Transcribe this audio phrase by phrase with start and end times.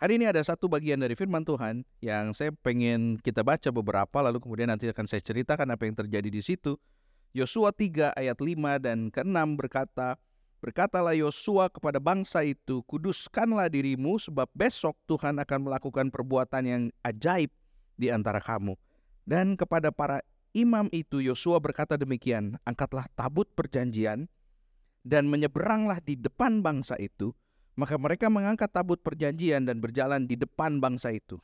[0.00, 4.40] Hari ini ada satu bagian dari firman Tuhan yang saya pengen kita baca beberapa lalu
[4.40, 6.80] kemudian nanti akan saya ceritakan apa yang terjadi di situ.
[7.36, 10.16] Yosua 3 ayat 5 dan ke-6 berkata,
[10.64, 17.52] Berkatalah Yosua kepada bangsa itu, kuduskanlah dirimu sebab besok Tuhan akan melakukan perbuatan yang ajaib
[18.00, 18.80] di antara kamu.
[19.28, 20.24] Dan kepada para
[20.56, 24.32] imam itu Yosua berkata demikian, angkatlah tabut perjanjian
[25.04, 27.36] dan menyeberanglah di depan bangsa itu,
[27.78, 31.38] maka mereka mengangkat tabut perjanjian dan berjalan di depan bangsa itu.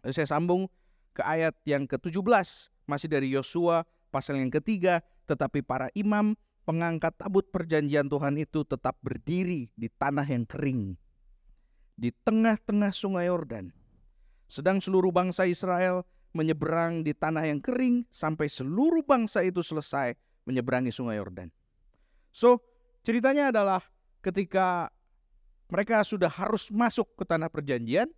[0.00, 0.68] Saya sambung
[1.12, 7.46] ke ayat yang ke-17, masih dari Yosua pasal yang ketiga, tetapi para imam pengangkat tabut
[7.50, 10.96] perjanjian Tuhan itu tetap berdiri di tanah yang kering,
[11.94, 13.74] di tengah-tengah sungai Yordan.
[14.50, 16.02] Sedang seluruh bangsa Israel
[16.34, 20.14] menyeberang di tanah yang kering sampai seluruh bangsa itu selesai
[20.46, 21.50] menyeberangi sungai Yordan.
[22.30, 22.62] So,
[23.02, 23.82] ceritanya adalah
[24.22, 24.90] ketika
[25.70, 28.10] mereka sudah harus masuk ke tanah perjanjian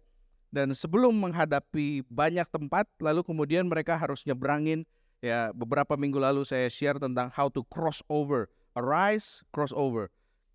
[0.53, 4.85] dan sebelum menghadapi banyak tempat lalu kemudian mereka harus nyebrangin.
[5.23, 10.11] Ya beberapa minggu lalu saya share tentang how to cross over arise cross over.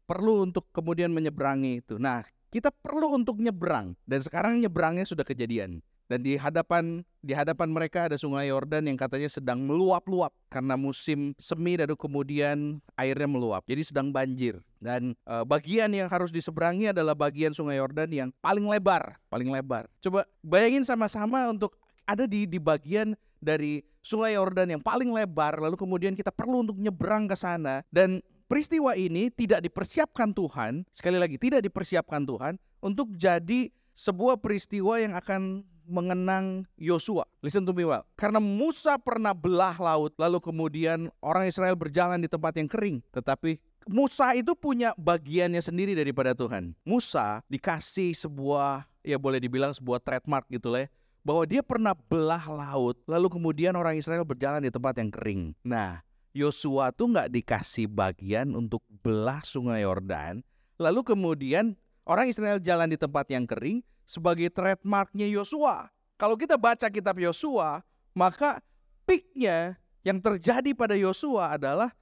[0.09, 1.95] Perlu untuk kemudian menyeberangi itu.
[1.95, 7.67] Nah kita perlu untuk nyebrang dan sekarang nyebrangnya sudah kejadian dan di hadapan di hadapan
[7.67, 13.67] mereka ada sungai Yordan yang katanya sedang meluap-luap karena musim semi dan kemudian airnya meluap.
[13.67, 14.63] Jadi sedang banjir.
[14.79, 19.91] Dan e, bagian yang harus diseberangi adalah bagian sungai Yordan yang paling lebar, paling lebar.
[19.99, 21.75] Coba bayangin sama-sama untuk
[22.07, 23.11] ada di di bagian
[23.43, 28.23] dari sungai Yordan yang paling lebar lalu kemudian kita perlu untuk nyebrang ke sana dan
[28.47, 35.13] peristiwa ini tidak dipersiapkan Tuhan, sekali lagi tidak dipersiapkan Tuhan untuk jadi sebuah peristiwa yang
[35.17, 37.23] akan mengenang Yosua.
[37.39, 38.03] Listen to me well.
[38.19, 42.99] Karena Musa pernah belah laut, lalu kemudian orang Israel berjalan di tempat yang kering.
[43.15, 43.57] Tetapi
[43.87, 46.75] Musa itu punya bagiannya sendiri daripada Tuhan.
[46.83, 50.89] Musa dikasih sebuah, ya boleh dibilang sebuah trademark gitu lah ya.
[51.23, 55.55] Bahwa dia pernah belah laut, lalu kemudian orang Israel berjalan di tempat yang kering.
[55.63, 56.03] Nah,
[56.35, 60.43] Yosua tuh nggak dikasih bagian untuk belah sungai Yordan,
[60.79, 61.75] lalu kemudian
[62.07, 65.91] orang Israel jalan di tempat yang kering, sebagai trademarknya Yosua.
[66.15, 67.83] Kalau kita baca kitab Yosua,
[68.15, 68.63] maka
[69.05, 71.93] peaknya yang terjadi pada Yosua adalah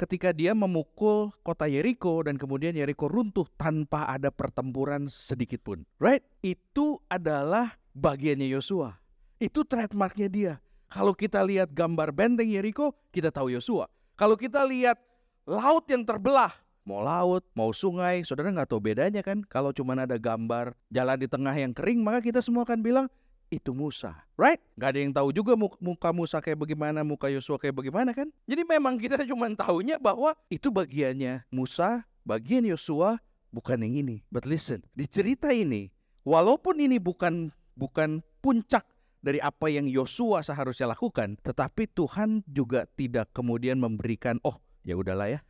[0.00, 5.84] ketika dia memukul kota Yeriko dan kemudian Yeriko runtuh tanpa ada pertempuran sedikit pun.
[6.00, 6.24] Right?
[6.40, 8.96] Itu adalah bagiannya Yosua.
[9.36, 10.54] Itu trademarknya dia.
[10.90, 13.86] Kalau kita lihat gambar benteng Yeriko, kita tahu Yosua.
[14.18, 14.98] Kalau kita lihat
[15.46, 16.50] laut yang terbelah,
[16.84, 19.44] mau laut, mau sungai, saudara nggak tahu bedanya kan?
[19.46, 23.06] Kalau cuma ada gambar jalan di tengah yang kering, maka kita semua akan bilang
[23.50, 24.62] itu Musa, right?
[24.78, 28.30] Gak ada yang tahu juga muka Musa kayak bagaimana, muka Yosua kayak bagaimana kan?
[28.46, 33.18] Jadi memang kita cuma tahunya bahwa itu bagiannya Musa, bagian Yosua,
[33.50, 34.16] bukan yang ini.
[34.30, 35.90] But listen, di cerita ini,
[36.22, 38.86] walaupun ini bukan bukan puncak
[39.20, 45.28] dari apa yang Yosua seharusnya lakukan, tetapi Tuhan juga tidak kemudian memberikan, oh ya udahlah
[45.28, 45.40] ya,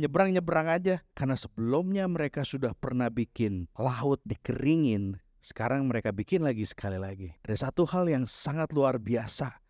[0.00, 1.04] nyebrang-nyebrang aja.
[1.12, 5.20] Karena sebelumnya mereka sudah pernah bikin laut dikeringin.
[5.44, 7.36] Sekarang mereka bikin lagi sekali lagi.
[7.44, 9.60] Ada satu hal yang sangat luar biasa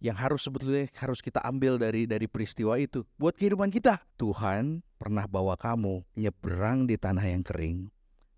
[0.00, 4.04] yang harus sebetulnya harus kita ambil dari dari peristiwa itu buat kehidupan kita.
[4.20, 7.88] Tuhan pernah bawa kamu nyebrang di tanah yang kering.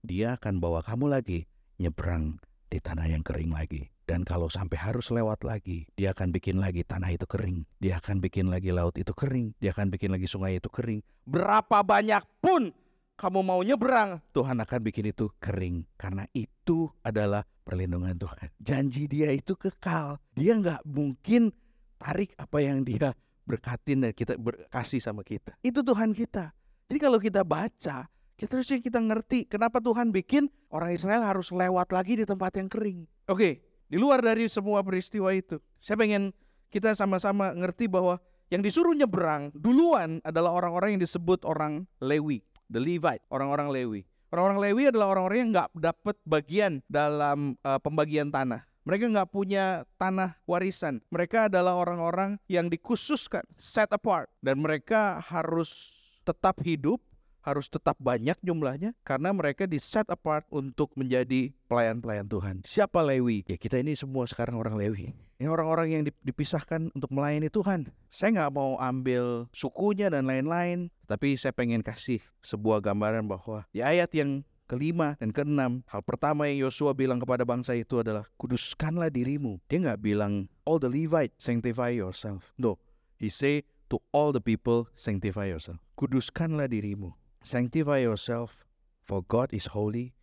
[0.07, 1.51] Dia akan bawa kamu lagi
[1.83, 2.39] nyebrang
[2.71, 3.91] di tanah yang kering lagi.
[4.09, 7.69] Dan kalau sampai harus lewat lagi, dia akan bikin lagi tanah itu kering.
[7.77, 9.53] Dia akan bikin lagi laut itu kering.
[9.61, 11.05] Dia akan bikin lagi sungai itu kering.
[11.29, 12.73] Berapa banyak pun
[13.21, 15.85] kamu mau nyebrang, Tuhan akan bikin itu kering.
[16.01, 18.49] Karena itu adalah perlindungan Tuhan.
[18.57, 20.17] Janji dia itu kekal.
[20.33, 21.53] Dia nggak mungkin
[22.01, 23.13] tarik apa yang dia
[23.45, 25.53] berkatin dan kita berkasih sama kita.
[25.61, 26.57] Itu Tuhan kita.
[26.89, 28.09] Jadi kalau kita baca,
[28.41, 32.73] kita harusnya kita ngerti kenapa Tuhan bikin orang Israel harus lewat lagi di tempat yang
[32.73, 33.05] kering.
[33.29, 36.31] Oke, di luar dari semua peristiwa itu, saya pengen
[36.69, 38.21] kita sama-sama ngerti bahwa
[38.53, 44.01] yang disuruh nyebrang duluan adalah orang-orang yang disebut orang Lewi, the Levite, orang-orang Lewi.
[44.29, 48.69] Orang-orang Lewi adalah orang-orang yang nggak dapat bagian dalam uh, pembagian tanah.
[48.85, 51.01] Mereka nggak punya tanah warisan.
[51.09, 55.97] Mereka adalah orang-orang yang dikhususkan, set apart, dan mereka harus
[56.29, 57.01] tetap hidup
[57.49, 62.57] harus tetap banyak jumlahnya karena mereka di set apart untuk menjadi pelayan-pelayan Tuhan.
[62.69, 63.49] Siapa Lewi?
[63.49, 65.17] Ya kita ini semua sekarang orang Lewi.
[65.39, 67.95] Ini orang-orang yang dipisahkan untuk melayani Tuhan.
[68.11, 73.79] Saya nggak mau ambil sukunya dan lain-lain, tapi saya pengen kasih sebuah gambaran bahwa di
[73.79, 79.15] ayat yang kelima dan keenam, hal pertama yang Yosua bilang kepada bangsa itu adalah kuduskanlah
[79.15, 79.63] dirimu.
[79.71, 82.51] Dia nggak bilang all the Levite sanctify yourself.
[82.61, 82.83] No,
[83.17, 85.81] he say to all the people sanctify yourself.
[85.97, 87.17] Kuduskanlah dirimu.
[87.41, 88.67] Sanctify yourself,
[89.01, 90.19] for God is holy.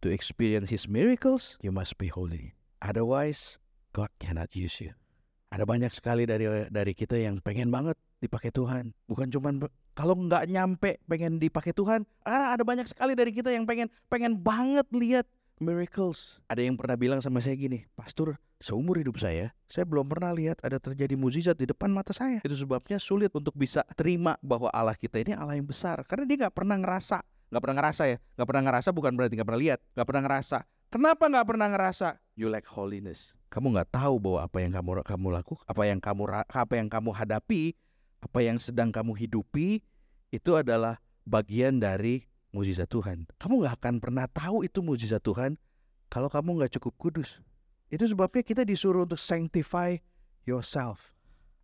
[0.00, 2.56] to experience His miracles, you must be holy.
[2.80, 3.60] Otherwise,
[3.92, 4.96] God cannot use you.
[5.50, 8.94] Ada banyak sekali dari dari kita yang pengen banget dipakai Tuhan.
[9.10, 9.66] Bukan cuman
[9.98, 14.86] kalau nggak nyampe pengen dipakai Tuhan, ada banyak sekali dari kita yang pengen pengen banget
[14.94, 15.26] lihat
[15.60, 16.40] miracles.
[16.48, 20.58] Ada yang pernah bilang sama saya gini, Pastor, seumur hidup saya, saya belum pernah lihat
[20.64, 22.40] ada terjadi mukjizat di depan mata saya.
[22.42, 26.02] Itu sebabnya sulit untuk bisa terima bahwa Allah kita ini Allah yang besar.
[26.08, 27.20] Karena dia nggak pernah ngerasa.
[27.52, 28.16] Nggak pernah ngerasa ya.
[28.34, 29.78] Nggak pernah ngerasa bukan berarti nggak pernah lihat.
[29.94, 30.58] Nggak pernah ngerasa.
[30.90, 32.08] Kenapa nggak pernah ngerasa?
[32.34, 33.36] You lack holiness.
[33.50, 37.10] Kamu nggak tahu bahwa apa yang kamu kamu lakukan, apa yang kamu apa yang kamu
[37.14, 37.62] hadapi,
[38.22, 39.82] apa yang sedang kamu hidupi
[40.30, 43.26] itu adalah bagian dari mujizat Tuhan.
[43.38, 45.58] Kamu nggak akan pernah tahu itu mujizat Tuhan
[46.10, 47.42] kalau kamu nggak cukup kudus.
[47.90, 49.98] Itu sebabnya kita disuruh untuk sanctify
[50.46, 51.14] yourself.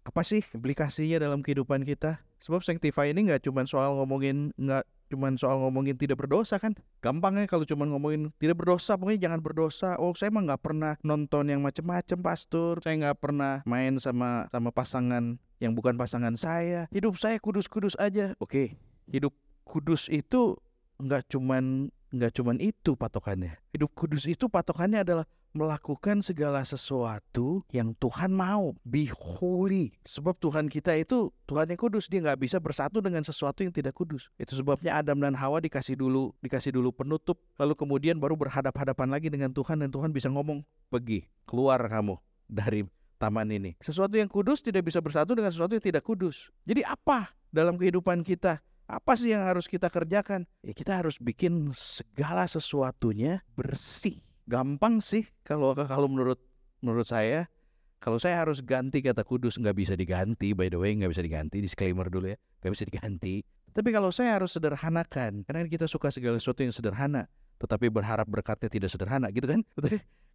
[0.07, 2.23] Apa sih implikasinya dalam kehidupan kita?
[2.39, 7.47] Sebab sanctify ini nggak cuma soal ngomongin nggak cuma soal ngomongin tidak berdosa kan gampangnya
[7.47, 11.63] kalau cuma ngomongin tidak berdosa pokoknya jangan berdosa oh saya emang nggak pernah nonton yang
[11.63, 17.39] macem-macem pastor saya nggak pernah main sama sama pasangan yang bukan pasangan saya hidup saya
[17.39, 18.75] kudus-kudus aja oke
[19.07, 19.31] hidup
[19.63, 20.59] kudus itu
[21.01, 23.59] nggak cuman nggak cuman itu patokannya.
[23.75, 25.27] Hidup kudus itu patokannya adalah
[25.57, 28.77] melakukan segala sesuatu yang Tuhan mau.
[28.85, 29.97] Be holy.
[30.05, 32.13] Sebab Tuhan kita itu Tuhan yang kudus.
[32.13, 34.29] Dia nggak bisa bersatu dengan sesuatu yang tidak kudus.
[34.37, 37.41] Itu sebabnya Adam dan Hawa dikasih dulu dikasih dulu penutup.
[37.57, 40.61] Lalu kemudian baru berhadap-hadapan lagi dengan Tuhan dan Tuhan bisa ngomong,
[40.93, 42.85] pergi, keluar kamu dari
[43.17, 43.73] taman ini.
[43.81, 46.53] Sesuatu yang kudus tidak bisa bersatu dengan sesuatu yang tidak kudus.
[46.69, 48.61] Jadi apa dalam kehidupan kita?
[48.87, 50.47] Apa sih yang harus kita kerjakan?
[50.63, 54.23] Ya kita harus bikin segala sesuatunya bersih.
[54.47, 56.39] Gampang sih kalau kalau menurut
[56.79, 57.51] menurut saya.
[57.97, 60.55] Kalau saya harus ganti kata kudus nggak bisa diganti.
[60.55, 61.59] By the way nggak bisa diganti.
[61.59, 63.43] Disclaimer dulu ya nggak bisa diganti.
[63.77, 67.29] Tapi kalau saya harus sederhanakan, karena kita suka segala sesuatu yang sederhana,
[67.61, 69.61] tetapi berharap berkatnya tidak sederhana, gitu kan?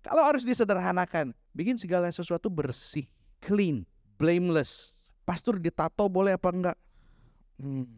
[0.06, 3.10] kalau harus disederhanakan, bikin segala sesuatu bersih,
[3.42, 3.82] clean,
[4.22, 4.94] blameless.
[5.26, 6.78] Pastor ditato boleh apa enggak?
[7.58, 7.90] Hmm,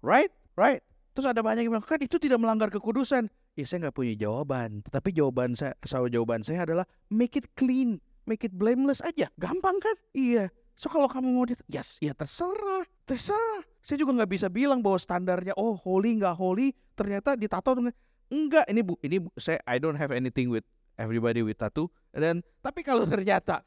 [0.00, 0.32] Right?
[0.56, 0.80] Right?
[1.10, 3.28] Terus ada banyak yang bilang, kan itu tidak melanggar kekudusan.
[3.58, 4.80] Ya saya nggak punya jawaban.
[4.86, 9.28] Tetapi jawaban saya, jawaban saya adalah make it clean, make it blameless aja.
[9.36, 9.96] Gampang kan?
[10.14, 10.48] Iya.
[10.78, 13.60] So kalau kamu mau dit, yes, ya terserah, terserah.
[13.84, 17.92] Saya juga nggak bisa bilang bahwa standarnya, oh holy nggak holy, ternyata ditato dengan
[18.32, 18.64] enggak.
[18.70, 20.64] Ini bu, ini bu, saya I don't have anything with
[20.96, 21.92] everybody with tattoo.
[22.14, 23.60] Dan tapi kalau ternyata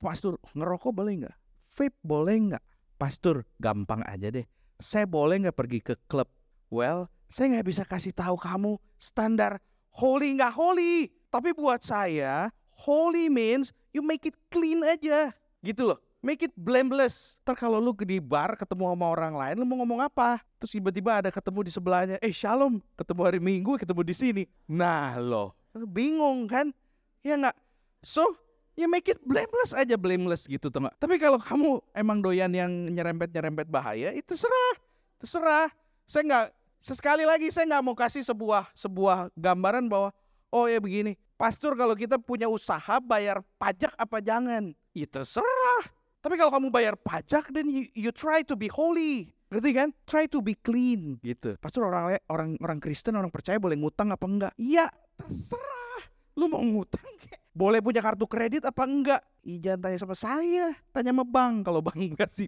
[0.00, 1.36] pastor ngerokok boleh nggak?
[1.68, 2.64] Vape boleh nggak?
[2.96, 4.46] Pastor gampang aja deh
[4.78, 6.30] saya boleh nggak pergi ke klub?
[6.70, 9.58] Well, saya nggak bisa kasih tahu kamu standar
[9.90, 11.10] holy nggak holy.
[11.28, 15.34] Tapi buat saya, holy means you make it clean aja.
[15.60, 15.98] Gitu loh.
[16.18, 17.38] Make it blameless.
[17.46, 20.42] Ntar kalau lu di bar ketemu sama orang lain, lu mau ngomong apa?
[20.58, 24.42] Terus tiba-tiba ada ketemu di sebelahnya, eh shalom, ketemu hari Minggu, ketemu di sini.
[24.66, 25.54] Nah lo,
[25.86, 26.74] bingung kan?
[27.22, 27.54] Ya nggak?
[28.02, 28.34] So,
[28.78, 33.34] ya make it blameless aja blameless gitu tuh tapi kalau kamu emang doyan yang nyerempet
[33.34, 34.74] nyerempet bahaya itu terserah
[35.18, 35.66] terserah
[36.06, 36.46] saya nggak
[36.78, 40.14] sesekali lagi saya nggak mau kasih sebuah sebuah gambaran bahwa
[40.54, 45.82] oh ya begini pastor kalau kita punya usaha bayar pajak apa jangan ya terserah
[46.22, 49.88] tapi kalau kamu bayar pajak dan you, you try to be holy Ngerti kan?
[50.04, 51.56] Try to be clean gitu.
[51.56, 54.52] Pastor orang orang orang Kristen orang percaya boleh ngutang apa enggak?
[54.60, 56.04] Iya, terserah.
[56.38, 59.18] Lu mau ngutang kayak boleh punya kartu kredit apa enggak?
[59.42, 61.66] Ih, jangan tanya sama saya, tanya sama bank.
[61.66, 61.98] Kalau bank
[62.30, 62.46] sih,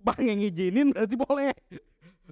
[0.00, 1.52] bank yang ngizinin berarti boleh.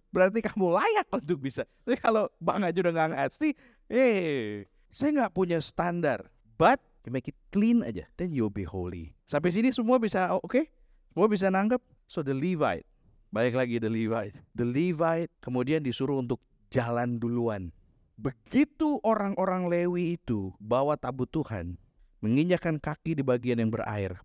[0.09, 1.69] Berarti kamu layak untuk bisa.
[1.85, 3.53] Tapi kalau bank aja udah nggak ngasih,
[3.93, 6.25] eh, saya nggak punya standar.
[6.57, 9.13] But you make it clean aja, then you'll be holy.
[9.29, 10.49] Sampai sini semua bisa oke?
[10.49, 10.65] Okay?
[11.13, 11.83] Semua bisa nangkep.
[12.09, 12.89] So the Levite,
[13.29, 14.33] balik lagi the Levite.
[14.57, 16.41] The Levite kemudian disuruh untuk
[16.73, 17.69] jalan duluan
[18.15, 21.75] Begitu orang-orang Lewi itu bawa tabut Tuhan,
[22.23, 24.23] menginjakan kaki di bagian yang berair,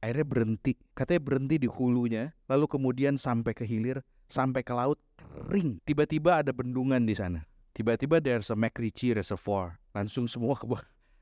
[0.00, 0.80] airnya berhenti.
[0.96, 5.84] Katanya berhenti di hulunya, lalu kemudian sampai ke hilir, sampai ke laut, kering.
[5.84, 7.44] Tiba-tiba ada bendungan di sana.
[7.76, 9.76] Tiba-tiba there's a McRitchie Reservoir.
[9.92, 10.64] Langsung semua ke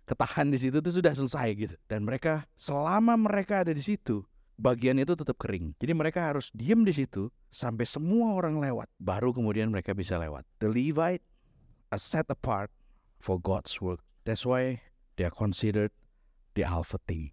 [0.09, 1.75] ketahan di situ itu sudah selesai gitu.
[1.91, 4.23] Dan mereka selama mereka ada di situ,
[4.55, 5.75] bagian itu tetap kering.
[5.83, 8.87] Jadi mereka harus diem di situ sampai semua orang lewat.
[9.03, 10.47] Baru kemudian mereka bisa lewat.
[10.63, 11.27] The Levite
[11.89, 12.73] are set apart
[13.19, 14.05] for God's work.
[14.25, 14.85] That's why
[15.17, 15.93] they are considered
[16.53, 17.33] the alpha team.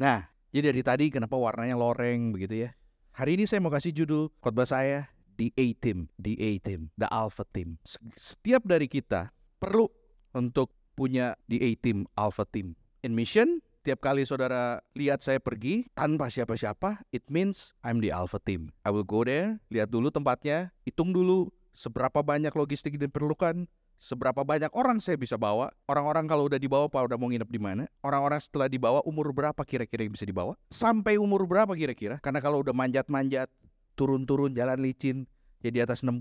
[0.00, 2.70] Nah, jadi dari tadi kenapa warnanya loreng begitu ya?
[3.14, 7.08] Hari ini saya mau kasih judul khotbah saya The A Team, The A Team, The
[7.10, 7.80] Alpha Team.
[8.16, 9.88] Setiap dari kita perlu
[10.36, 12.76] untuk punya The A Team, Alpha Team.
[13.00, 18.36] In mission, tiap kali saudara lihat saya pergi tanpa siapa-siapa, it means I'm the Alpha
[18.36, 18.72] Team.
[18.84, 23.66] I will go there, lihat dulu tempatnya, hitung dulu seberapa banyak logistik yang diperlukan,
[24.00, 27.60] seberapa banyak orang saya bisa bawa, orang-orang kalau udah dibawa Pak udah mau nginep di
[27.60, 32.40] mana, orang-orang setelah dibawa umur berapa kira-kira yang bisa dibawa, sampai umur berapa kira-kira, karena
[32.40, 33.52] kalau udah manjat-manjat,
[33.94, 35.28] turun-turun jalan licin,
[35.60, 36.16] ya di atas 60,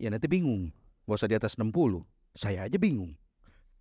[0.00, 0.72] ya nanti bingung,
[1.04, 1.68] gak usah di atas 60,
[2.32, 3.12] saya aja bingung.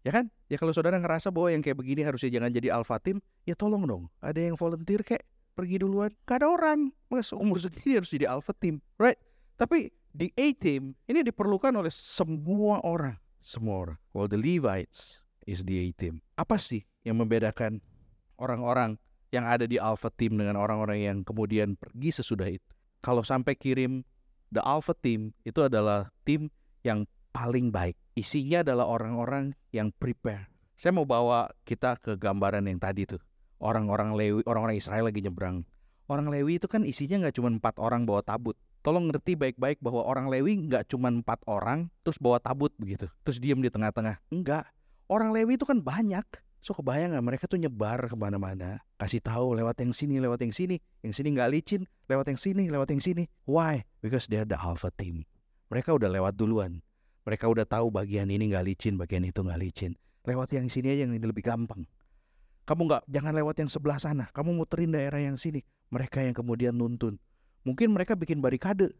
[0.03, 0.31] Ya kan?
[0.47, 3.87] Ya kalau saudara ngerasa bahwa yang kayak begini harusnya jangan jadi alpha team, ya tolong
[3.87, 5.23] dong, ada yang volunteer kayak
[5.55, 9.17] pergi duluan, gak ada orang, mas umur segini harus jadi alpha team, right?
[9.57, 13.13] Tapi di A team ini diperlukan oleh semua orang
[13.47, 13.99] semua orang.
[14.11, 16.19] Well, the Levites is the A team.
[16.35, 17.79] Apa sih yang membedakan
[18.35, 18.99] orang-orang
[19.31, 22.67] yang ada di Alpha team dengan orang-orang yang kemudian pergi sesudah itu?
[22.99, 24.03] Kalau sampai kirim
[24.51, 26.51] the Alpha team itu adalah tim
[26.83, 27.95] yang paling baik.
[28.19, 30.51] Isinya adalah orang-orang yang prepare.
[30.75, 33.21] Saya mau bawa kita ke gambaran yang tadi tuh.
[33.57, 35.65] Orang-orang Lewi, orang-orang Israel lagi nyebrang.
[36.05, 38.53] Orang Lewi itu kan isinya nggak cuma empat orang bawa tabut
[38.87, 43.35] tolong ngerti baik-baik bahwa orang Lewi nggak cuma empat orang terus bawa tabut begitu terus
[43.35, 44.23] diem di tengah-tengah.
[44.31, 44.63] Enggak.
[45.11, 46.23] Orang Lewi itu kan banyak.
[46.63, 48.79] So kebayang nggak mereka tuh nyebar ke mana-mana?
[48.95, 50.79] Kasih tahu lewat yang sini lewat yang sini.
[51.03, 51.83] Yang sini nggak licin.
[52.07, 53.27] Lewat yang sini lewat yang sini.
[53.43, 53.83] Why?
[53.99, 55.27] Because they're the alpha team.
[55.67, 56.79] Mereka udah lewat duluan.
[57.27, 59.99] Mereka udah tahu bagian ini nggak licin bagian itu nggak licin.
[60.23, 61.83] Lewat yang sini aja yang ini lebih gampang.
[62.63, 64.31] Kamu nggak jangan lewat yang sebelah sana.
[64.31, 65.59] Kamu muterin daerah yang sini.
[65.91, 67.19] Mereka yang kemudian nuntun
[67.67, 68.95] Mungkin mereka bikin barikade.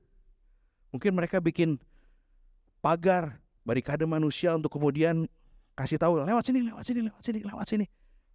[0.91, 1.79] Mungkin mereka bikin
[2.83, 5.23] pagar, barikade manusia untuk kemudian
[5.79, 7.85] kasih tahu lewat sini, lewat sini, lewat sini, lewat sini.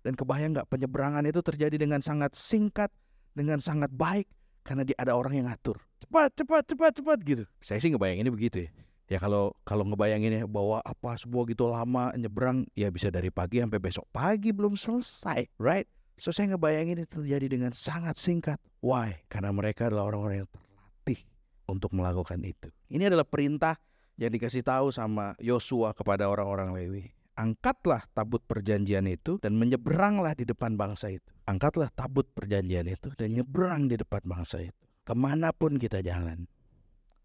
[0.00, 2.88] Dan kebayang nggak penyeberangan itu terjadi dengan sangat singkat,
[3.36, 4.24] dengan sangat baik
[4.64, 5.76] karena dia ada orang yang ngatur.
[6.00, 7.44] Cepat, cepat, cepat, cepat gitu.
[7.60, 8.70] Saya sih ngebayanginnya begitu ya.
[9.12, 13.76] Ya kalau kalau ngebayanginnya bahwa apa sebuah gitu lama nyebrang ya bisa dari pagi sampai
[13.76, 15.84] besok pagi belum selesai, right?
[16.20, 18.60] So saya ngebayangin itu terjadi dengan sangat singkat.
[18.84, 19.24] Why?
[19.26, 21.20] Karena mereka adalah orang-orang yang terlatih
[21.66, 22.68] untuk melakukan itu.
[22.92, 23.80] Ini adalah perintah
[24.20, 27.04] yang dikasih tahu sama Yosua kepada orang-orang Lewi.
[27.32, 31.32] Angkatlah tabut perjanjian itu dan menyeberanglah di depan bangsa itu.
[31.48, 34.82] Angkatlah tabut perjanjian itu dan nyeberang di depan bangsa itu.
[35.02, 36.44] Ke mana pun kita jalan.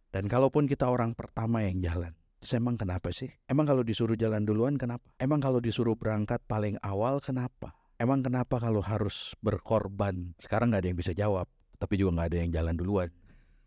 [0.09, 2.15] Dan kalaupun kita orang pertama yang jalan.
[2.47, 3.27] Emang kenapa sih?
[3.49, 5.03] Emang kalau disuruh jalan duluan kenapa?
[5.19, 7.75] Emang kalau disuruh berangkat paling awal kenapa?
[7.97, 10.37] Emang kenapa kalau harus berkorban?
[10.37, 11.49] Sekarang nggak ada yang bisa jawab,
[11.81, 13.09] tapi juga nggak ada yang jalan duluan.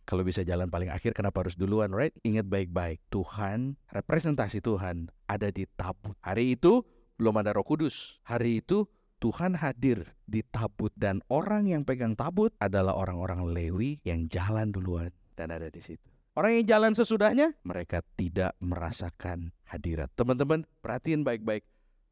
[0.07, 2.15] Kalau bisa jalan paling akhir, kenapa harus duluan, right?
[2.23, 6.15] Ingat baik-baik, Tuhan, representasi Tuhan ada di tabut.
[6.23, 6.87] Hari itu
[7.19, 8.23] belum ada roh kudus.
[8.23, 8.87] Hari itu
[9.19, 15.11] Tuhan hadir di tabut dan orang yang pegang tabut adalah orang-orang Lewi yang jalan duluan
[15.35, 16.07] dan ada di situ.
[16.39, 20.07] Orang yang jalan sesudahnya, mereka tidak merasakan hadirat.
[20.15, 21.67] Teman-teman, perhatiin baik-baik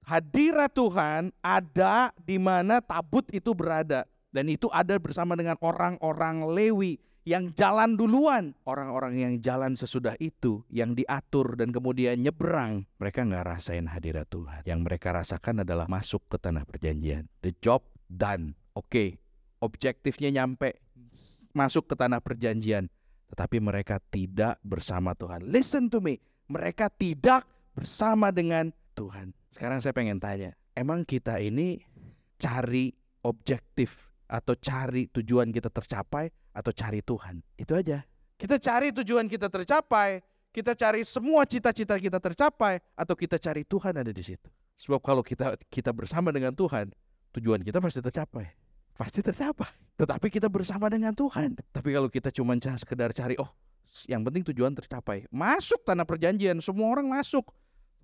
[0.04, 7.00] hadirat Tuhan ada di mana tabut itu berada dan itu ada bersama dengan orang-orang Lewi
[7.28, 8.56] yang jalan duluan.
[8.64, 14.64] Orang-orang yang jalan sesudah itu, yang diatur dan kemudian nyebrang, mereka nggak rasain hadirat Tuhan.
[14.64, 17.28] Yang mereka rasakan adalah masuk ke tanah perjanjian.
[17.44, 18.56] The job done.
[18.72, 19.08] Oke, okay.
[19.60, 20.80] objektifnya nyampe
[21.52, 22.88] masuk ke tanah perjanjian.
[23.28, 25.44] Tetapi mereka tidak bersama Tuhan.
[25.44, 26.16] Listen to me.
[26.48, 27.44] Mereka tidak
[27.76, 29.36] bersama dengan Tuhan.
[29.48, 31.80] Sekarang saya pengen tanya, emang kita ini
[32.36, 32.92] cari
[33.24, 37.40] objektif atau cari tujuan kita tercapai atau cari Tuhan?
[37.56, 38.04] Itu aja.
[38.38, 40.22] Kita cari tujuan kita tercapai,
[40.54, 44.46] kita cari semua cita-cita kita tercapai atau kita cari Tuhan ada di situ.
[44.78, 46.94] Sebab kalau kita kita bersama dengan Tuhan,
[47.34, 48.46] tujuan kita pasti tercapai.
[48.94, 49.70] Pasti tercapai.
[49.98, 51.58] Tetapi kita bersama dengan Tuhan.
[51.74, 53.50] Tapi kalau kita cuma sekedar cari, oh
[54.06, 55.26] yang penting tujuan tercapai.
[55.34, 57.50] Masuk tanah perjanjian, semua orang masuk.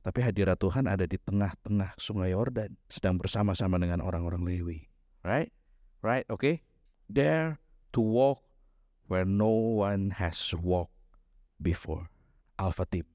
[0.04, 4.84] Tapi hadirat Tuhan ada di tengah-tengah sungai Yordan, sedang bersama-sama dengan orang-orang Lewi.
[5.24, 5.48] Right?
[6.04, 6.28] Right?
[6.28, 6.60] Okay?
[7.08, 7.56] There
[7.96, 8.44] to walk
[9.08, 10.92] where no one has walked
[11.56, 12.12] before.
[12.60, 13.08] Alpha Team.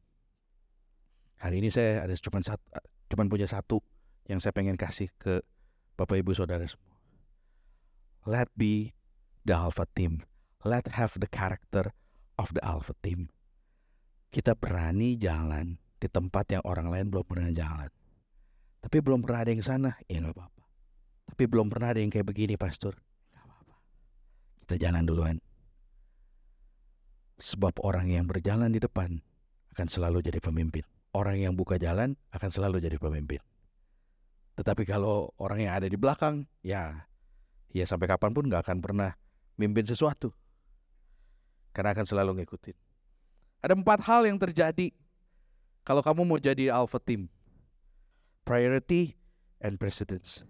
[1.39, 2.65] Hari ini saya ada cuma satu,
[3.07, 3.79] cuma punya satu
[4.25, 5.45] yang saya pengen kasih ke
[5.95, 6.97] Bapak Ibu Saudara semua.
[8.25, 8.97] Let be
[9.45, 10.25] the Alpha Team.
[10.65, 11.93] Let have the character
[12.35, 13.31] of the Alpha Team.
[14.33, 17.91] Kita berani jalan di tempat yang orang lain belum pernah jalan.
[18.79, 20.63] Tapi belum pernah ada yang sana, ya nggak apa-apa.
[21.35, 22.95] Tapi belum pernah ada yang kayak begini, Pastor.
[23.35, 23.75] Nggak apa-apa.
[24.63, 25.37] Kita jalan duluan.
[27.39, 29.19] Sebab orang yang berjalan di depan
[29.75, 30.83] akan selalu jadi pemimpin.
[31.11, 33.43] Orang yang buka jalan akan selalu jadi pemimpin.
[34.59, 37.07] Tetapi kalau orang yang ada di belakang, ya,
[37.71, 39.11] ya sampai kapan pun nggak akan pernah
[39.59, 40.31] mimpin sesuatu.
[41.75, 42.75] Karena akan selalu ngikutin.
[43.59, 44.91] Ada empat hal yang terjadi
[45.89, 47.25] kalau kamu mau jadi alpha team,
[48.45, 49.17] priority
[49.57, 50.45] and precedence.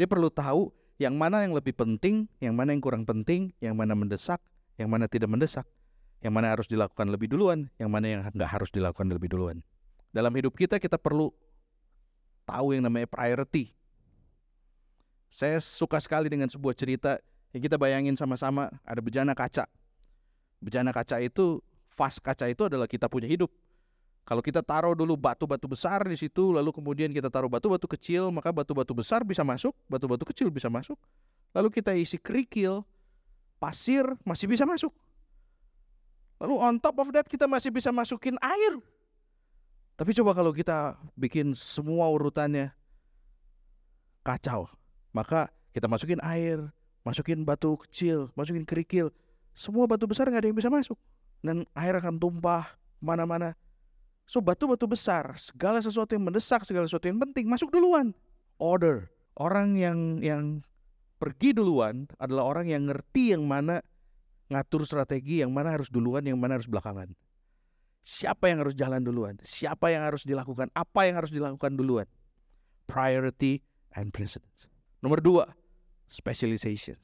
[0.00, 3.92] Dia perlu tahu yang mana yang lebih penting, yang mana yang kurang penting, yang mana
[3.92, 4.40] mendesak,
[4.80, 5.68] yang mana tidak mendesak,
[6.24, 9.60] yang mana harus dilakukan lebih duluan, yang mana yang nggak harus dilakukan lebih duluan.
[10.08, 11.28] Dalam hidup kita kita perlu
[12.48, 13.76] tahu yang namanya priority.
[15.28, 17.20] Saya suka sekali dengan sebuah cerita
[17.52, 19.68] yang kita bayangin sama-sama ada bejana kaca.
[20.64, 21.60] Bejana kaca itu,
[21.92, 23.52] vas kaca itu adalah kita punya hidup.
[24.22, 28.54] Kalau kita taruh dulu batu-batu besar di situ, lalu kemudian kita taruh batu-batu kecil, maka
[28.54, 30.94] batu-batu besar bisa masuk, batu-batu kecil bisa masuk.
[31.50, 32.86] Lalu kita isi kerikil,
[33.58, 34.94] pasir masih bisa masuk.
[36.38, 38.78] Lalu on top of that kita masih bisa masukin air.
[39.98, 42.70] Tapi coba kalau kita bikin semua urutannya
[44.22, 44.70] kacau,
[45.10, 46.70] maka kita masukin air,
[47.02, 49.10] masukin batu kecil, masukin kerikil,
[49.52, 50.98] semua batu besar nggak ada yang bisa masuk.
[51.42, 53.58] Dan air akan tumpah mana-mana.
[54.26, 58.14] So batu-batu besar, segala sesuatu yang mendesak, segala sesuatu yang penting masuk duluan.
[58.56, 59.10] Order.
[59.36, 60.60] Orang yang yang
[61.16, 63.80] pergi duluan adalah orang yang ngerti yang mana
[64.52, 67.14] ngatur strategi, yang mana harus duluan, yang mana harus belakangan.
[68.02, 69.38] Siapa yang harus jalan duluan?
[69.46, 70.68] Siapa yang harus dilakukan?
[70.74, 72.10] Apa yang harus dilakukan duluan?
[72.90, 73.62] Priority
[73.94, 74.66] and precedence.
[74.98, 75.46] Nomor dua,
[76.10, 76.98] specialization.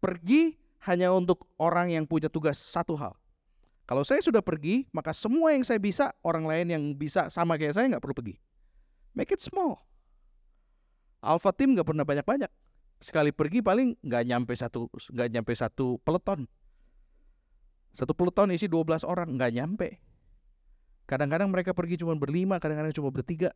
[0.00, 0.56] Pergi
[0.88, 3.19] hanya untuk orang yang punya tugas satu hal.
[3.90, 7.74] Kalau saya sudah pergi, maka semua yang saya bisa, orang lain yang bisa sama kayak
[7.74, 8.38] saya nggak perlu pergi.
[9.18, 9.82] Make it small.
[11.18, 12.46] Alpha team nggak pernah banyak-banyak.
[13.02, 16.46] Sekali pergi paling nggak nyampe satu nggak nyampe satu peleton.
[17.90, 19.98] Satu peleton isi 12 orang nggak nyampe.
[21.10, 23.50] Kadang-kadang mereka pergi cuma berlima, kadang-kadang cuma bertiga.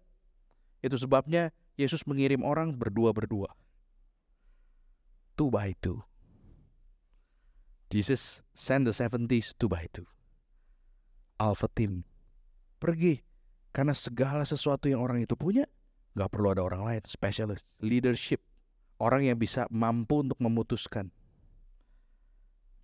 [0.82, 3.54] Itu sebabnya Yesus mengirim orang berdua-berdua.
[5.38, 6.02] Two by two.
[7.86, 10.10] Jesus send the seventies two by two.
[11.44, 12.00] Alpha Team.
[12.80, 13.20] Pergi.
[13.74, 15.68] Karena segala sesuatu yang orang itu punya,
[16.16, 17.02] nggak perlu ada orang lain.
[17.04, 17.68] Specialist.
[17.84, 18.40] Leadership.
[18.96, 21.12] Orang yang bisa mampu untuk memutuskan.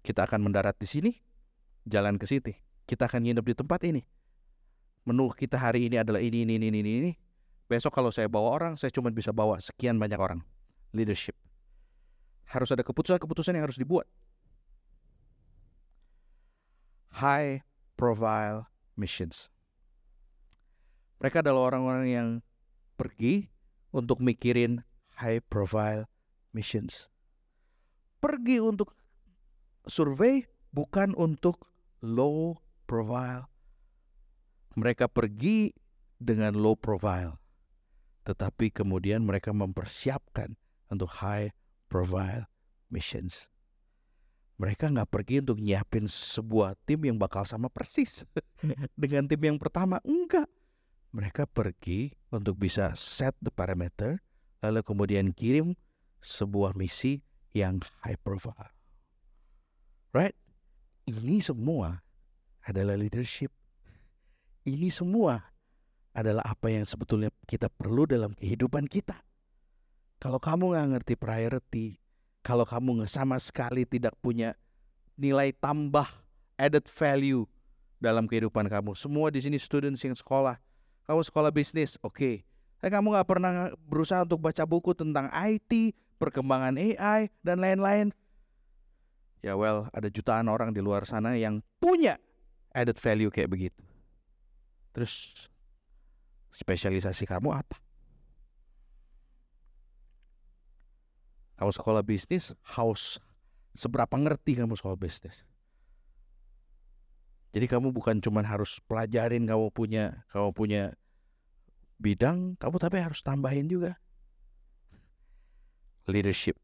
[0.04, 1.12] Kita akan mendarat di sini,
[1.86, 2.52] jalan ke sini.
[2.84, 4.02] Kita akan nginep di tempat ini.
[5.06, 7.12] Menu kita hari ini adalah ini, ini, ini, ini, ini.
[7.70, 10.42] Besok kalau saya bawa orang, saya cuma bisa bawa sekian banyak orang.
[10.90, 11.38] Leadership.
[12.50, 14.10] Harus ada keputusan-keputusan yang harus dibuat.
[17.14, 17.69] High
[18.00, 18.64] profile
[18.96, 19.52] missions.
[21.20, 22.28] Mereka adalah orang-orang yang
[22.96, 23.52] pergi
[23.92, 24.80] untuk mikirin
[25.20, 26.08] high profile
[26.56, 27.12] missions.
[28.24, 28.96] Pergi untuk
[29.84, 31.68] survei bukan untuk
[32.00, 32.56] low
[32.88, 33.52] profile.
[34.80, 35.76] Mereka pergi
[36.16, 37.36] dengan low profile.
[38.24, 40.56] Tetapi kemudian mereka mempersiapkan
[40.88, 41.52] untuk high
[41.92, 42.48] profile
[42.88, 43.50] missions
[44.60, 48.28] mereka nggak pergi untuk nyiapin sebuah tim yang bakal sama persis
[49.00, 50.04] dengan tim yang pertama.
[50.04, 50.44] Enggak.
[51.16, 54.20] Mereka pergi untuk bisa set the parameter,
[54.60, 55.72] lalu kemudian kirim
[56.20, 57.24] sebuah misi
[57.56, 58.68] yang high profile.
[60.12, 60.36] Right?
[61.08, 62.04] Ini semua
[62.60, 63.50] adalah leadership.
[64.68, 65.40] Ini semua
[66.12, 69.24] adalah apa yang sebetulnya kita perlu dalam kehidupan kita.
[70.20, 71.86] Kalau kamu nggak ngerti priority,
[72.40, 74.56] kalau kamu sama sekali tidak punya
[75.16, 76.08] nilai tambah
[76.56, 77.44] added value
[78.00, 78.96] dalam kehidupan kamu.
[78.96, 80.56] Semua di sini students yang sekolah.
[81.04, 82.16] Kamu sekolah bisnis, oke.
[82.16, 82.36] Okay.
[82.80, 83.52] Tapi kamu nggak pernah
[83.84, 88.08] berusaha untuk baca buku tentang IT, perkembangan AI, dan lain-lain.
[89.44, 92.16] Ya well, ada jutaan orang di luar sana yang punya
[92.72, 93.80] added value kayak begitu.
[94.96, 95.44] Terus
[96.52, 97.76] spesialisasi kamu apa?
[101.60, 103.20] Kalau sekolah bisnis, house
[103.76, 105.44] seberapa ngerti kamu soal bisnis.
[107.52, 110.82] Jadi kamu bukan cuma harus pelajarin kamu punya kamu punya
[112.00, 114.00] bidang, kamu tapi harus tambahin juga
[116.08, 116.56] leadership.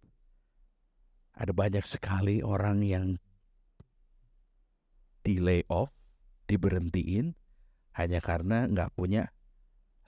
[1.36, 3.06] Ada banyak sekali orang yang
[5.20, 5.92] di lay off,
[6.48, 7.36] diberhentiin
[8.00, 9.28] hanya karena nggak punya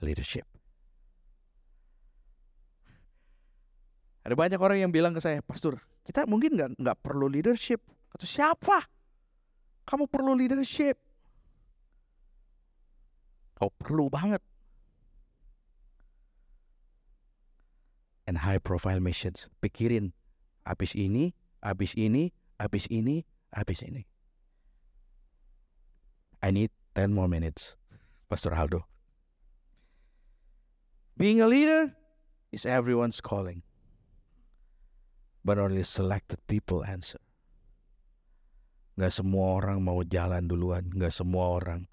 [0.01, 0.49] leadership.
[4.29, 7.81] Ada banyak orang yang bilang ke saya, Pastor, kita mungkin nggak nggak perlu leadership.
[8.13, 8.85] Atau siapa?
[9.89, 11.01] Kamu perlu leadership.
[13.57, 14.37] Kau perlu banget.
[18.29, 19.49] And high profile missions.
[19.65, 20.13] Pikirin,
[20.61, 21.33] habis ini,
[21.65, 22.29] habis ini,
[22.61, 24.05] habis ini, habis ini.
[26.45, 27.73] I need 10 more minutes.
[28.29, 28.85] Pastor Aldo.
[31.17, 31.97] Being a leader
[32.53, 33.65] is everyone's calling
[35.49, 37.17] but only selected people answer.
[39.01, 41.89] Gak semua orang mau jalan duluan, gak semua orang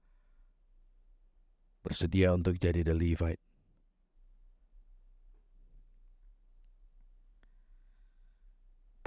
[1.80, 3.40] bersedia untuk jadi the Levite.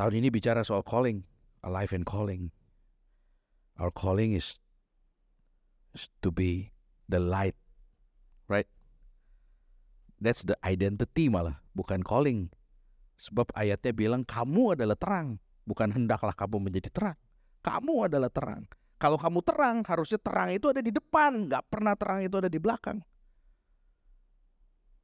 [0.01, 1.21] Tahun ini bicara soal calling,
[1.62, 2.49] a life in calling.
[3.77, 4.57] Our calling is,
[5.93, 6.73] is to be
[7.05, 7.53] the light
[8.49, 8.65] right?
[10.17, 12.49] That's the identity malah, bukan calling.
[13.19, 17.17] Sebab ayatnya bilang kamu adalah terang, bukan hendaklah kamu menjadi terang.
[17.60, 18.63] Kamu adalah terang.
[18.95, 22.60] Kalau kamu terang, harusnya terang itu ada di depan, nggak pernah terang itu ada di
[22.60, 23.03] belakang.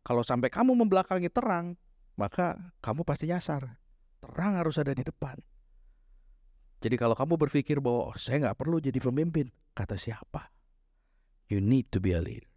[0.06, 1.76] Kalau sampai kamu membelakangi terang,
[2.16, 3.76] maka kamu pasti nyasar.
[4.24, 5.36] Terang harus ada di depan.
[6.80, 10.54] Jadi kalau kamu berpikir bahwa oh, saya nggak perlu jadi pemimpin, kata siapa?
[11.52, 12.48] You need to be a leader.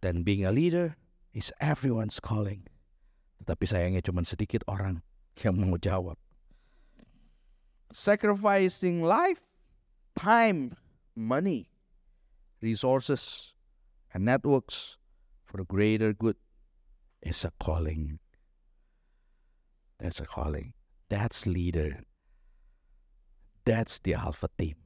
[0.00, 0.94] Dan being a leader
[1.34, 2.68] is everyone's calling.
[3.42, 5.04] Tetapi sayangnya cuma sedikit orang
[5.40, 6.16] yang mau jawab.
[7.92, 9.46] Sacrificing life,
[10.18, 10.74] time,
[11.14, 11.70] money,
[12.60, 13.54] resources,
[14.12, 14.98] and networks
[15.44, 16.36] for the greater good
[17.22, 18.18] is a calling.
[20.00, 20.74] That's a calling.
[21.08, 22.04] That's leader.
[23.64, 24.76] That's the alpha team.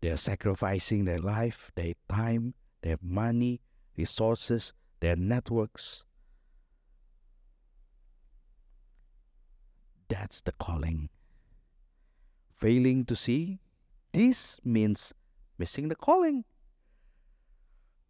[0.00, 3.60] They're sacrificing their life, their time, their money,
[3.96, 6.04] resources, their networks.
[10.08, 11.08] That's the calling.
[12.54, 13.60] Failing to see,
[14.12, 15.12] this means
[15.58, 16.44] missing the calling.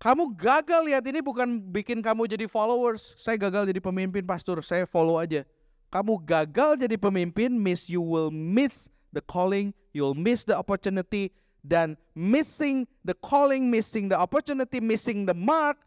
[0.02, 3.16] Kamu gagal lihat ini bukan bikin kamu jadi followers.
[3.16, 5.48] Saya gagal jadi pemimpin pastor, saya follow aja.
[5.88, 11.33] Kamu gagal jadi pemimpin, miss you will miss the calling, you'll miss the opportunity
[11.64, 15.80] dan missing the calling, missing the opportunity, missing the mark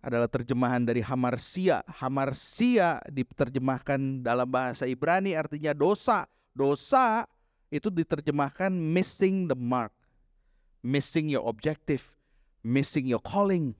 [0.00, 1.84] adalah terjemahan dari hamarsia.
[2.00, 6.24] Hamarsia diterjemahkan dalam bahasa Ibrani artinya dosa.
[6.56, 7.28] Dosa
[7.70, 9.92] itu diterjemahkan missing the mark,
[10.82, 12.16] missing your objective,
[12.64, 13.76] missing your calling.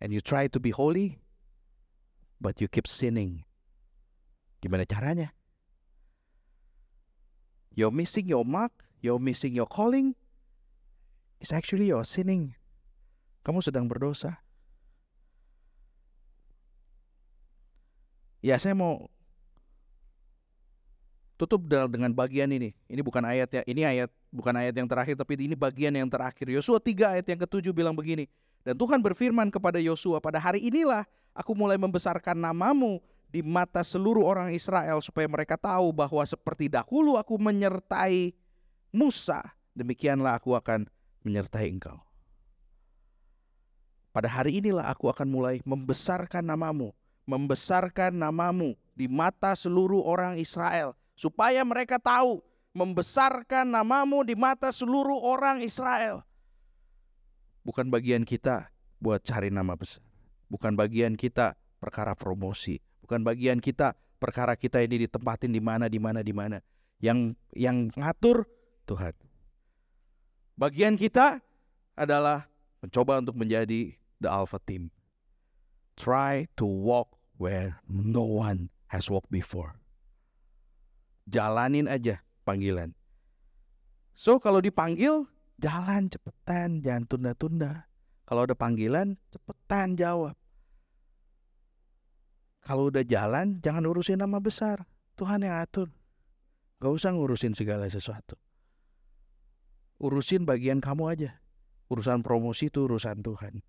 [0.00, 1.20] And you try to be holy,
[2.40, 3.44] but you keep sinning.
[4.60, 5.32] Gimana caranya?
[7.72, 10.16] You're missing your mark, you're missing your calling.
[11.40, 12.52] It's actually you're sinning.
[13.40, 14.44] Kamu sedang berdosa.
[18.44, 19.08] Ya, saya mau
[21.40, 22.76] tutup dengan bagian ini.
[22.84, 26.52] Ini bukan ayat ya, ini ayat bukan ayat yang terakhir tapi ini bagian yang terakhir.
[26.52, 28.28] Yosua 3 ayat yang ketujuh bilang begini.
[28.60, 33.00] Dan Tuhan berfirman kepada Yosua, pada hari inilah aku mulai membesarkan namamu
[33.32, 38.36] di mata seluruh orang Israel supaya mereka tahu bahwa seperti dahulu aku menyertai
[38.92, 39.40] Musa,
[39.72, 40.84] demikianlah aku akan
[41.24, 42.00] menyertai engkau.
[44.10, 46.90] Pada hari inilah aku akan mulai membesarkan namamu,
[47.30, 52.42] membesarkan namamu di mata seluruh orang Israel supaya mereka tahu
[52.74, 56.26] membesarkan namamu di mata seluruh orang Israel.
[57.62, 60.02] Bukan bagian kita buat cari nama besar.
[60.50, 66.02] Bukan bagian kita perkara promosi, bukan bagian kita perkara kita ini ditempatin di mana di
[66.02, 66.58] mana di mana
[66.98, 68.44] yang yang ngatur
[68.84, 69.14] Tuhan
[70.60, 71.40] bagian kita
[71.96, 72.44] adalah
[72.84, 74.92] mencoba untuk menjadi the alpha team
[75.96, 79.80] try to walk where no one has walked before
[81.24, 82.92] jalanin aja panggilan
[84.12, 85.24] so kalau dipanggil
[85.56, 87.88] jalan cepetan jangan tunda-tunda
[88.28, 90.36] kalau ada panggilan cepetan jawab
[92.60, 94.84] kalau udah jalan, jangan urusin nama besar.
[95.16, 95.88] Tuhan yang atur.
[96.80, 98.36] Gak usah ngurusin segala sesuatu.
[100.00, 101.30] Urusin bagian kamu aja.
[101.92, 103.60] Urusan promosi itu urusan Tuhan.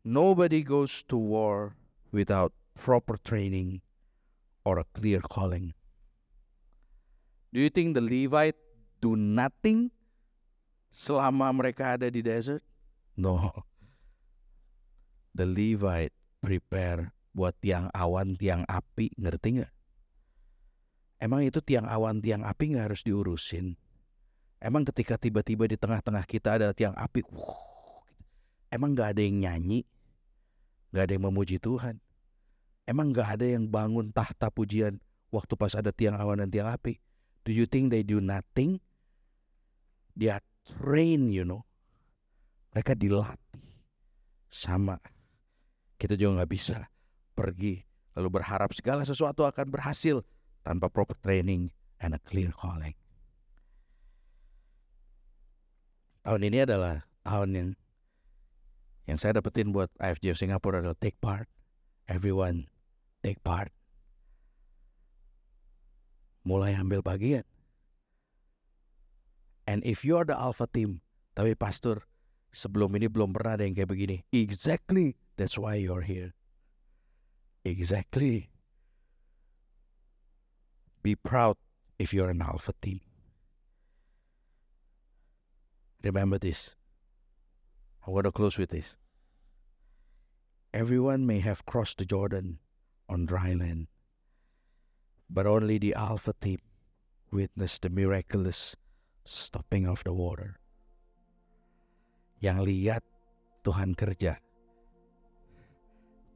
[0.00, 1.76] Nobody goes to war
[2.08, 3.84] without proper training
[4.64, 5.76] or a clear calling.
[7.52, 8.56] Do you think the Levite
[9.04, 9.92] do nothing
[10.88, 12.64] selama mereka ada di desert?
[13.12, 13.52] No.
[15.36, 19.72] The Levite prepare buat tiang awan, tiang api, ngerti nggak?
[21.18, 23.74] Emang itu tiang awan, tiang api nggak harus diurusin?
[24.58, 28.02] Emang ketika tiba-tiba di tengah-tengah kita ada tiang api, wuh,
[28.74, 29.86] emang nggak ada yang nyanyi,
[30.90, 32.02] nggak ada yang memuji Tuhan?
[32.82, 34.98] Emang nggak ada yang bangun tahta pujian
[35.30, 36.98] waktu pas ada tiang awan dan tiang api?
[37.46, 38.82] Do you think they do nothing?
[40.18, 41.62] They are trained, you know.
[42.74, 43.62] Mereka dilatih.
[44.50, 44.98] Sama.
[45.94, 46.90] Kita juga nggak bisa
[47.38, 47.86] pergi
[48.18, 50.26] lalu berharap segala sesuatu akan berhasil
[50.66, 51.70] tanpa proper training
[52.02, 52.97] and a clear calling.
[56.22, 57.68] Tahun ini adalah tahun yang
[59.08, 61.48] yang saya dapetin buat IFJ Singapura adalah take part.
[62.04, 62.68] Everyone
[63.24, 63.72] take part.
[66.44, 67.44] Mulai ambil bagian.
[69.68, 71.04] And if you're the alpha team,
[71.36, 72.04] tapi pastor,
[72.52, 74.16] sebelum ini belum pernah ada yang kayak begini.
[74.32, 76.32] Exactly, that's why you're here.
[77.64, 78.48] Exactly.
[81.04, 81.60] Be proud
[82.00, 83.07] if you're an alpha team.
[86.02, 86.74] Remember this.
[88.06, 88.96] I want to close with this.
[90.72, 92.58] Everyone may have crossed the Jordan
[93.08, 93.88] on dry land,
[95.28, 96.60] but only the Alpha team
[97.32, 98.76] witnessed the miraculous
[99.24, 100.60] stopping of the water.
[102.38, 103.02] Yang lihat
[103.64, 104.38] Tuhan kerja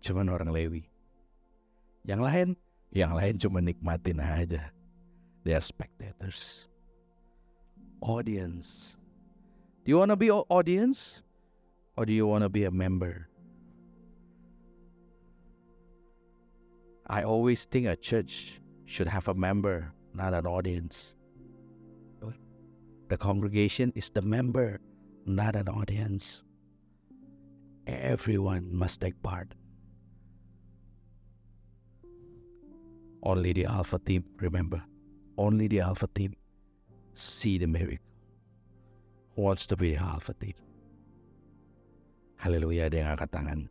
[0.03, 0.83] cuman orang Lewi.
[2.03, 2.49] Yang lain,
[2.91, 4.75] yang lain cuma nikmatin aja.
[5.47, 6.67] They are spectators.
[8.03, 8.99] Audience.
[9.85, 11.23] Do you want to be an audience?
[11.97, 13.29] Or do you want to be a member?
[17.07, 21.15] I always think a church should have a member, not an audience.
[23.09, 24.81] The congregation is the member,
[25.27, 26.43] not an audience.
[27.87, 29.55] Everyone must take part.
[33.23, 34.83] Only the Alpha team, remember,
[35.37, 36.35] only the Alpha team
[37.15, 38.12] see the miracle.
[39.33, 40.57] Wants to be team?
[42.37, 43.65] Haleluya, ada yang angkat tangan.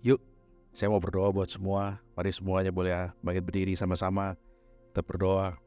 [0.00, 0.16] Yuk,
[0.72, 2.00] saya mau berdoa buat semua.
[2.16, 4.32] Mari semuanya boleh bangkit berdiri sama-sama.
[4.88, 5.60] Kita berdoa.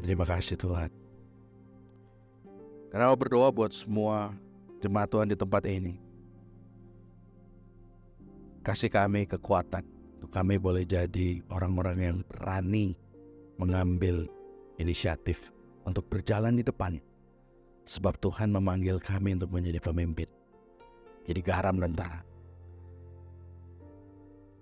[0.00, 0.99] Terima kasih Tuhan.
[2.90, 4.34] Karena mau berdoa buat semua
[4.82, 6.02] jemaat Tuhan di tempat ini.
[8.66, 9.86] Kasih kami kekuatan
[10.18, 12.98] untuk kami boleh jadi orang-orang yang berani
[13.56, 14.26] mengambil
[14.76, 15.54] inisiatif
[15.86, 16.98] untuk berjalan di depan.
[17.86, 20.28] Sebab Tuhan memanggil kami untuk menjadi pemimpin.
[21.24, 22.26] Jadi garam dan terang.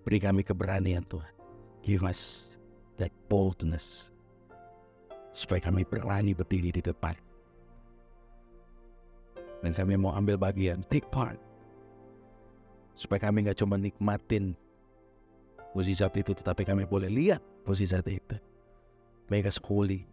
[0.05, 1.33] Beri kami keberanian Tuhan.
[1.81, 2.55] Give us
[3.01, 4.13] that boldness.
[5.33, 7.28] Supaya kami berani berdiri di depan.
[9.59, 11.39] Dan kami mau ambil bagian, take part.
[12.95, 14.55] Supaya kami nggak cuma nikmatin
[15.75, 18.39] mukjizat itu, tetapi kami boleh lihat mukjizat itu.
[19.31, 20.07] Make us holy.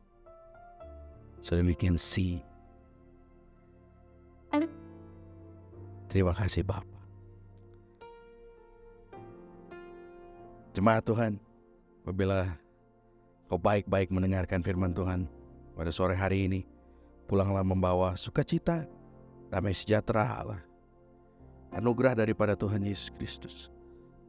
[1.40, 2.42] So that we can see.
[6.10, 6.96] Terima kasih Bapak.
[10.72, 11.40] Jemaat Tuhan,
[12.04, 12.56] apabila
[13.48, 15.28] kau baik-baik mendengarkan firman Tuhan
[15.76, 16.62] pada sore hari ini,
[17.28, 18.88] pulanglah membawa sukacita,
[19.50, 20.62] damai sejahtera Allah,
[21.76, 23.56] anugerah daripada Tuhan Yesus Kristus,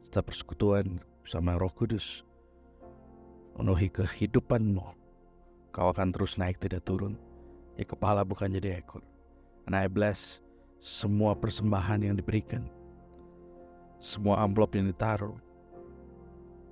[0.05, 2.27] serta persekutuan bersama Roh Kudus
[3.57, 4.85] penuhi kehidupanmu.
[5.73, 7.17] Kau akan terus naik tidak turun.
[7.73, 9.01] Ya kepala bukan jadi ekor.
[9.65, 10.45] And I bless
[10.77, 12.69] semua persembahan yang diberikan.
[13.97, 15.37] Semua amplop yang ditaruh.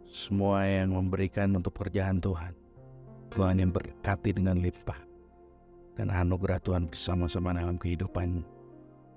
[0.06, 2.54] Semua yang memberikan untuk pekerjaan Tuhan.
[3.34, 5.05] Tuhan yang berkati dengan limpah.
[5.96, 8.44] Dan anugerah Tuhan bersama-sama dalam kehidupan.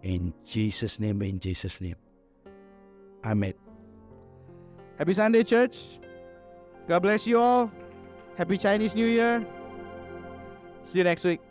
[0.06, 1.98] In Jesus name, in Jesus name.
[3.26, 3.54] Amen.
[4.94, 5.98] Happy Sunday, church.
[6.86, 7.70] God bless you all.
[8.38, 9.42] Happy Chinese New Year.
[10.86, 11.47] See you next week.